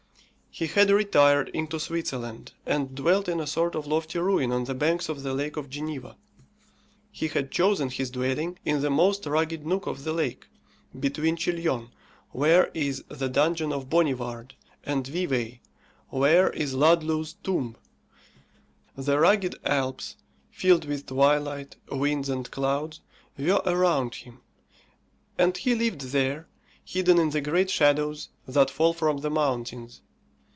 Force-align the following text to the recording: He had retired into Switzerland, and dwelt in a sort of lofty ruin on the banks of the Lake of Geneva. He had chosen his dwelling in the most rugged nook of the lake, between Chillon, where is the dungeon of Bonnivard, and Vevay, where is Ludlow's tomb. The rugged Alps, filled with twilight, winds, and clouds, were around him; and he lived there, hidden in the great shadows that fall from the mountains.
He 0.53 0.67
had 0.67 0.91
retired 0.91 1.47
into 1.53 1.79
Switzerland, 1.79 2.51
and 2.65 2.93
dwelt 2.93 3.29
in 3.29 3.39
a 3.39 3.47
sort 3.47 3.73
of 3.73 3.87
lofty 3.87 4.19
ruin 4.19 4.51
on 4.51 4.65
the 4.65 4.75
banks 4.75 5.07
of 5.07 5.23
the 5.23 5.33
Lake 5.33 5.55
of 5.55 5.69
Geneva. 5.69 6.17
He 7.09 7.29
had 7.29 7.51
chosen 7.51 7.87
his 7.89 8.11
dwelling 8.11 8.59
in 8.65 8.81
the 8.81 8.89
most 8.89 9.25
rugged 9.25 9.65
nook 9.65 9.87
of 9.87 10.03
the 10.03 10.11
lake, 10.11 10.47
between 10.99 11.37
Chillon, 11.37 11.87
where 12.31 12.69
is 12.73 13.01
the 13.07 13.29
dungeon 13.29 13.71
of 13.71 13.89
Bonnivard, 13.89 14.53
and 14.83 15.07
Vevay, 15.07 15.61
where 16.09 16.49
is 16.49 16.73
Ludlow's 16.73 17.31
tomb. 17.41 17.77
The 18.97 19.17
rugged 19.19 19.55
Alps, 19.63 20.17
filled 20.51 20.83
with 20.83 21.05
twilight, 21.05 21.77
winds, 21.89 22.27
and 22.27 22.51
clouds, 22.51 22.99
were 23.37 23.61
around 23.65 24.15
him; 24.15 24.41
and 25.37 25.55
he 25.55 25.75
lived 25.75 26.01
there, 26.01 26.49
hidden 26.83 27.19
in 27.19 27.29
the 27.29 27.39
great 27.41 27.69
shadows 27.69 28.27
that 28.45 28.69
fall 28.69 28.91
from 28.91 29.19
the 29.19 29.29
mountains. 29.31 30.01